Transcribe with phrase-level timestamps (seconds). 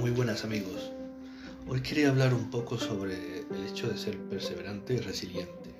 [0.00, 0.90] buenas amigos.
[1.68, 5.70] Hoy quería hablar un poco sobre el hecho de ser perseverante y resiliente.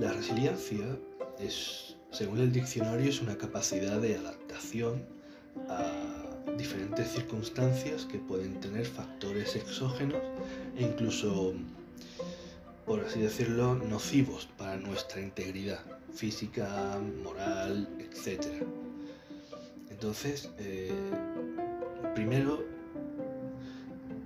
[0.00, 0.98] La resiliencia
[1.38, 5.04] es, según el diccionario, es una capacidad de adaptación
[5.68, 5.92] a
[6.56, 10.22] diferentes circunstancias que pueden tener factores exógenos
[10.76, 11.52] e incluso,
[12.86, 15.80] por así decirlo, nocivos para nuestra integridad
[16.14, 18.46] física, moral, etc.
[19.90, 20.90] Entonces, eh,
[22.14, 22.73] primero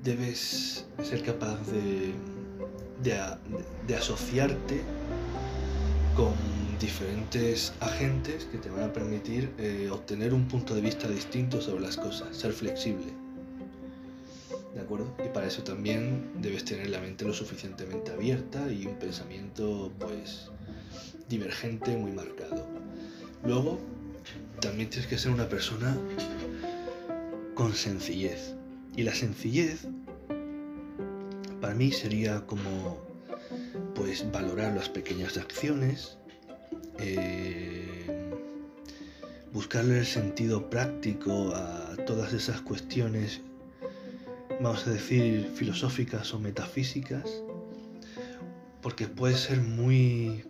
[0.03, 2.15] debes ser capaz de,
[3.03, 4.83] de, asociarte
[6.17, 6.35] con
[6.81, 11.81] diferentes agentes que te van a permitir eh, obtener un punto de vista distinto sobre
[11.81, 13.13] las cosas, ser flexible.
[14.75, 15.13] ¿De acuerdo?
[15.25, 20.51] Y para eso también debes tener la mente lo suficientemente abierta y un pensamiento pues
[21.29, 22.67] divergente muy marcado.
[23.45, 23.79] Luego,
[24.61, 25.97] también tienes que ser una persona
[27.55, 28.55] con sencillez.
[28.99, 29.87] Y la sencillez
[31.61, 32.99] para mí sería como
[33.95, 36.19] pues valorar las pequeñas acciones,
[36.99, 38.09] eh,
[39.53, 43.41] buscarle el sentido práctico a todas esas cuestiones,
[44.61, 47.45] vamos a decir, filosóficas o metafísicas,
[48.83, 50.45] porque puede ser muy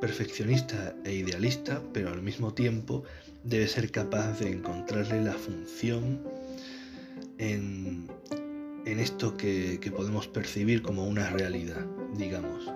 [0.00, 3.04] perfeccionista e idealista, pero al mismo tiempo
[3.44, 6.47] debe ser capaz de encontrarle la función
[7.38, 8.08] en,
[8.84, 11.86] esto que, podemos percibir como una realidad,
[12.16, 12.70] digamos.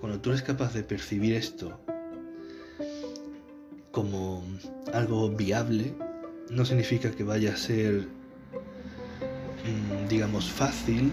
[0.00, 1.80] Cuando tú eres capaz de percibir esto
[3.90, 4.44] como
[4.92, 5.94] algo viable,
[6.50, 8.06] no significa que vaya a ser,
[9.64, 11.10] mm, digamos, fácil,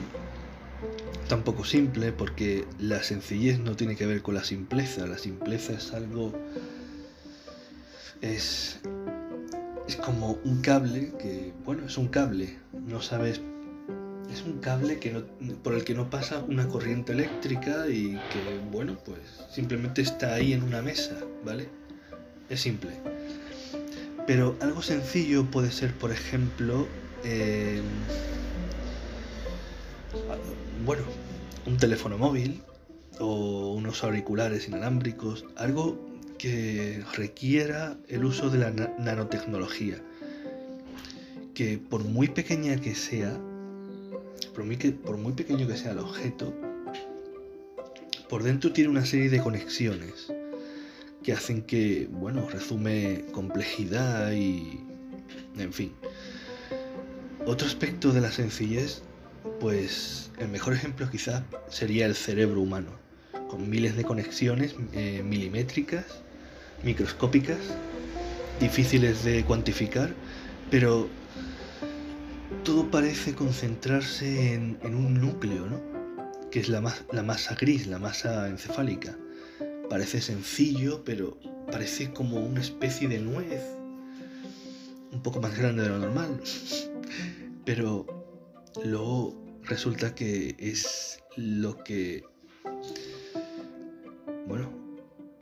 [1.28, 5.08] tampoco simple, porque la sencillez no tiene que ver con la simpleza.
[5.08, 6.34] La simpleza es algo...
[8.22, 8.80] es
[9.88, 12.58] es como un cable que, bueno, es un cable,
[12.88, 13.42] no sabes,
[14.32, 15.12] es un cable que
[15.64, 19.20] por el que no pasa una corriente eléctrica y que, bueno, pues
[19.52, 21.70] simplemente está ahí en una mesa, ¿vale?
[22.50, 22.92] Es simple.
[24.26, 26.88] Pero algo sencillo puede ser, por ejemplo,
[27.24, 27.84] em,
[30.84, 31.04] bueno,
[31.68, 32.64] un teléfono móvil
[33.20, 40.02] o unos auriculares inalámbricos, algo que requiera el uso de la nanotecnología,
[41.54, 43.38] que por muy pequeña que sea,
[44.54, 46.54] por muy, que, por muy pequeño que sea el objeto,
[48.30, 50.32] por dentro tiene una serie de conexiones
[51.24, 54.80] que hacen que, bueno, resume complejidad y,
[55.58, 55.94] en fin.
[57.46, 59.02] Otro aspecto de la sencillez,
[59.60, 62.92] pues el mejor ejemplo quizás sería el cerebro humano,
[63.50, 66.25] con miles de conexiones eh, milimétricas
[66.84, 67.60] microscópicas,
[68.60, 70.14] difíciles de cuantificar,
[70.70, 71.08] pero
[72.64, 75.82] todo parece concentrarse en, un núcleo, ¿no?
[76.52, 76.82] que es la,
[77.12, 79.18] la masa gris, la masa encefálica.
[79.90, 81.38] Parece sencillo, pero
[81.72, 83.62] parece como una especie de nuez,
[85.12, 86.40] un poco más grande de lo normal.
[87.66, 88.06] Pero
[88.84, 92.24] luego resulta que es lo que,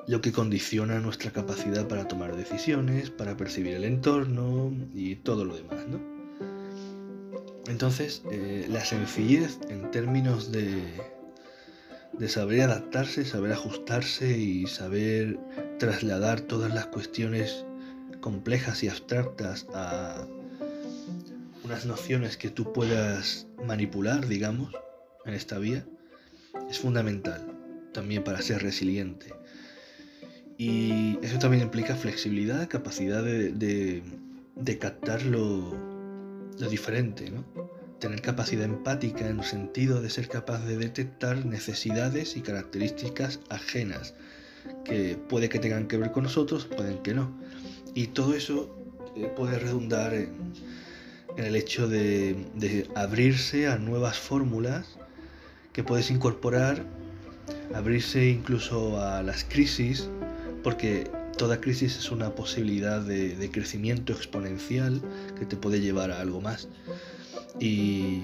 [0.08, 5.56] lo que condiciona nuestra capacidad para tomar decisiones, para percibir el entorno y todo lo
[5.56, 6.00] demás, ¿no?
[7.68, 10.84] Entonces, eh, la sencillez en términos de,
[12.12, 15.40] de saber adaptarse, saber ajustarse y saber
[15.80, 17.66] trasladar todas las cuestiones
[18.20, 20.28] complejas y abstractas a
[21.64, 24.74] unas nociones que tú puedas manipular, digamos,
[25.25, 25.85] en esta vía,
[26.70, 27.53] es fundamental
[27.94, 29.34] también para ser resiliente.
[30.58, 34.03] Y eso también implica flexibilidad, capacidad de,
[34.79, 35.76] captar lo,
[36.70, 37.44] diferente, ¿no?
[38.00, 44.14] Tener capacidad empática en el sentido de ser capaz de detectar necesidades y características ajenas
[44.84, 47.34] que puede que tengan que ver con nosotros, pueden que no.
[47.96, 48.76] Y todo eso
[49.16, 50.53] eh, puede redundar en,
[51.38, 54.97] el hecho de, de abrirse a nuevas fórmulas
[55.72, 56.85] que puedes incorporar,
[57.73, 60.09] abrirse incluso a las crisis
[60.64, 65.02] porque toda crisis es una posibilidad de, crecimiento exponencial
[65.38, 66.70] que te puede llevar a algo más.
[67.60, 68.22] Y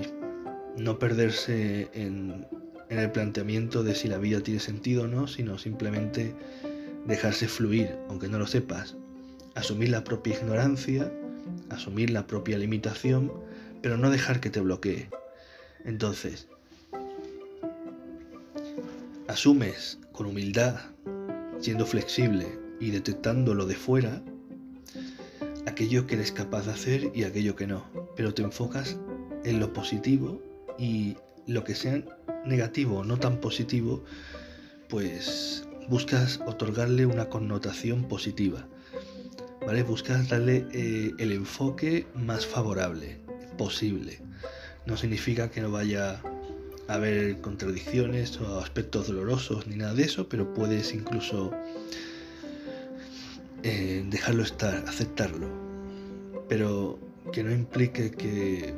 [0.78, 2.48] no perderse en,
[2.90, 6.34] el planteamiento de si la vida tiene sentido o no, sino simplemente
[7.06, 8.96] dejarse fluir, aunque no lo sepas.
[9.56, 11.12] Asumir la propia ignorancia,
[11.70, 13.32] asumir la propia limitación,
[13.82, 15.10] pero no dejar que te bloquee.
[15.86, 16.48] Entonces,
[19.28, 20.80] asumes con humildad
[21.60, 22.48] siendo flexible
[22.80, 24.22] y detectando lo de fuera,
[25.66, 27.86] aquello que eres capaz de hacer y aquello que no,
[28.16, 28.98] pero te enfocas
[29.44, 30.42] en lo positivo
[30.78, 31.18] y
[31.48, 32.04] lo que sea
[32.46, 34.04] negativo o no tan positivo,
[34.88, 38.68] pues buscas otorgarle una connotación positiva.
[39.66, 39.84] ¿Vale?
[39.84, 43.20] Buscas darle eh, el enfoque más favorable
[43.58, 44.22] posible.
[44.86, 46.22] No significa que no vaya
[46.90, 51.52] haber contradicciones o aspectos dolorosos ni nada de eso, pero puedes incluso
[53.64, 55.48] eh, dejarlo estar, aceptarlo.
[56.50, 57.00] Pero
[57.32, 58.74] que no implique que,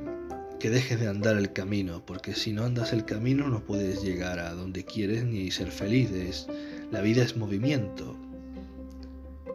[0.60, 4.40] que dejes de andar el camino, porque si no andas el camino no puedes llegar
[4.40, 6.48] a donde quieres ni ser feliz.
[6.92, 8.18] la vida es movimiento,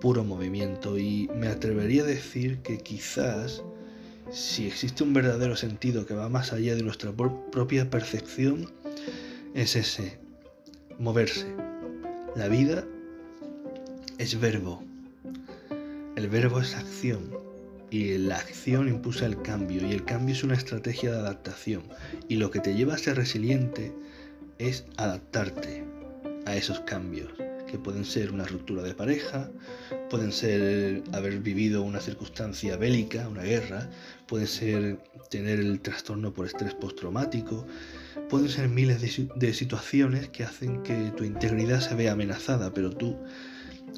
[0.00, 3.62] puro movimiento, y me atrevería a decir que quizás
[4.30, 8.72] si existe un verdadero sentido que va más allá de nuestra propia percepción,
[9.54, 10.18] es ese,
[10.98, 11.46] moverse.
[12.34, 12.84] La vida
[14.18, 14.82] es verbo.
[16.16, 17.30] El verbo es acción
[17.90, 21.82] y la acción impulsa el cambio y el cambio es una estrategia de adaptación
[22.28, 23.92] y lo que te lleva a ser resiliente
[24.58, 25.84] es adaptarte
[26.46, 27.28] a esos cambios
[27.66, 29.50] que pueden ser una ruptura de pareja,
[30.10, 33.88] pueden ser haber vivido una circunstancia bélica, una guerra,
[34.26, 34.98] puede ser
[35.30, 37.66] tener el trastorno por estrés postraumático,
[38.28, 43.16] pueden ser miles de, situaciones que hacen que tu integridad se vea amenazada, pero tú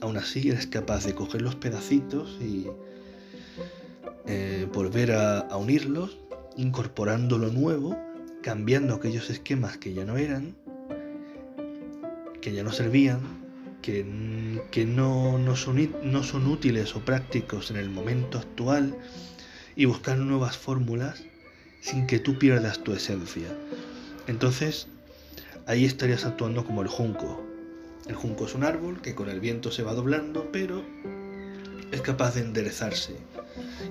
[0.00, 2.66] aún así eres capaz de coger los pedacitos y
[4.26, 6.18] eh, volver a unirlos,
[6.56, 7.96] incorporando lo nuevo,
[8.42, 10.56] cambiando aquellos esquemas que ya no eran,
[12.40, 13.47] que ya no servían,
[14.70, 18.94] que, no, no, son, no son útiles o prácticos en el momento actual
[19.76, 21.22] y buscar nuevas fórmulas
[21.80, 23.48] sin que tú pierdas tu esencia.
[24.26, 24.88] Entonces,
[25.66, 27.42] ahí estarías actuando como el junco.
[28.06, 30.84] El junco es un árbol que con el viento se va doblando, pero
[31.90, 33.16] es capaz de enderezarse.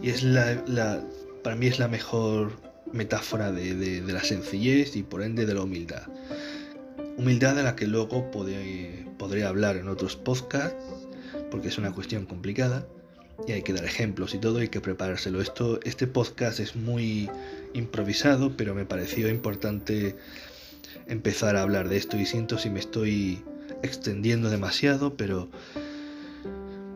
[0.04, 1.04] Y es la,
[1.44, 2.52] para mí es la mejor
[2.94, 6.04] metáfora de la sencillez y por ende de la humildad.
[7.18, 10.78] Humildad de la que luego podré, hablar en otros podcasts,
[11.50, 12.88] porque es una cuestión complicada
[13.48, 15.42] y hay que dar ejemplos y todo, hay que preparárselo.
[15.42, 17.30] Esto, este podcast es muy
[17.74, 20.16] improvisado, pero me pareció importante
[21.08, 23.42] empezar a hablar de esto y siento si me estoy
[23.82, 25.50] extendiendo demasiado, pero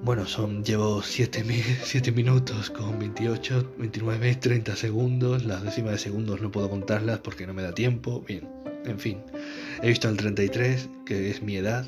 [0.03, 1.43] bueno, son llevo 7,
[1.83, 5.45] 7 minutos con 28, 29, 30 segundos.
[5.45, 8.23] Las décimas de segundos no puedo contarlas porque no me da tiempo.
[8.27, 8.47] Bien.
[8.85, 9.19] En fin,
[9.81, 11.85] he visto el 33, que es mi edad,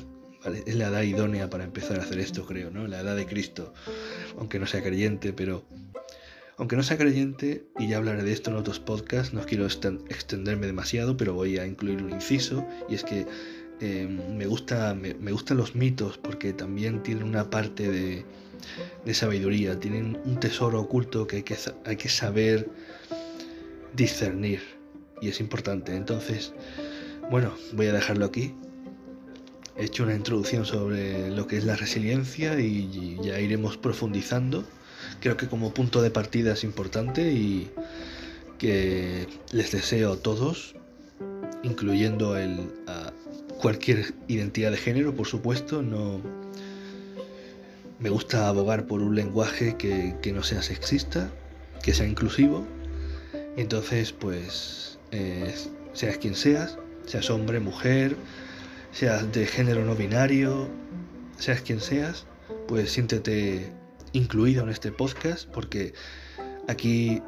[0.66, 2.86] es la edad idónea para empezar a hacer esto, creo, ¿no?
[2.86, 3.72] La edad de Cristo,
[4.38, 5.64] aunque no sea creyente, pero
[6.56, 10.66] aunque no sea creyente, y ya hablaré de esto en otros podcasts, no quiero extenderme
[10.66, 13.26] demasiado, pero voy a incluir un inciso, y es que
[13.80, 18.24] em, me, gusta, me, gustan los mitos porque también tienen una parte de,
[19.04, 22.68] de sabiduría, tienen un tesoro oculto que hay que, hay que saber
[23.96, 24.60] discernir,
[25.20, 25.96] y es importante.
[25.96, 26.52] Entonces,
[27.30, 28.54] bueno, voy a dejarlo aquí.
[29.76, 34.64] He hecho una introducción sobre lo que es la resiliencia y ya iremos profundizando.
[35.20, 37.70] Creo que como punto de partida es importante y
[38.58, 40.76] que les deseo a todos,
[41.62, 43.12] incluyendo el, a
[43.60, 46.20] cualquier identidad de género, por supuesto, no
[47.98, 51.30] me gusta abogar por un lenguaje que, que no sea sexista,
[51.82, 52.66] que sea inclusivo.
[53.56, 55.54] Entonces, pues, eh,
[55.92, 58.16] seas quien seas, seas hombre, mujer,
[58.90, 60.68] seas de género no binario,
[61.38, 62.26] seas quien seas,
[62.66, 63.72] pues siéntete
[64.12, 65.94] incluido en este podcast porque
[66.66, 67.22] aquí,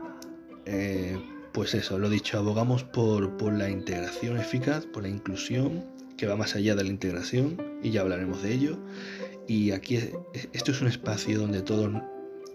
[0.65, 1.17] eh,
[1.53, 6.35] pues eso, lo dicho, abogamos por, por la integración eficaz, por la inclusión que va
[6.35, 8.79] más allá de la integración y ya hablaremos de ello.
[9.47, 10.01] Y aquí
[10.53, 11.93] esto es un espacio donde todos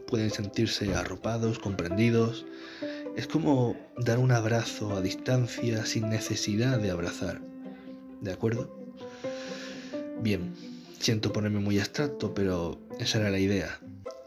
[0.08, 2.46] pueden sentirse arropados, comprendidos.
[3.16, 7.42] Es como dar un abrazo a distancia sin necesidad de abrazar.
[8.22, 8.74] ¿De acuerdo?
[10.22, 10.54] Bien,
[11.00, 13.80] siento ponerme muy abstracto, pero esa era la idea.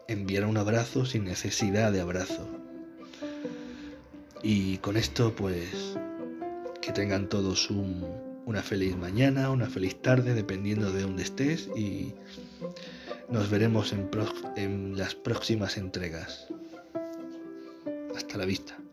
[0.06, 2.46] Enviar un abrazo sin necesidad de abrazo.
[4.42, 5.96] Y con esto, pues,
[6.82, 11.70] que tengan todos una feliz mañana, una feliz tarde, dependiendo de dónde estés.
[11.74, 12.12] Y
[13.30, 14.10] nos veremos en,
[14.56, 16.48] en las próximas entregas.
[18.14, 18.83] Hasta la vista.